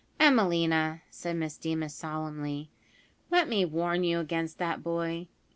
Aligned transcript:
"Emelina," 0.19 1.03
said 1.11 1.35
Miss 1.35 1.57
Deemas 1.59 1.93
solemnly, 1.93 2.71
"let 3.29 3.47
me 3.47 3.63
warn 3.65 4.03
you 4.03 4.19
against 4.19 4.57
that 4.57 4.81
boy. 4.81 5.27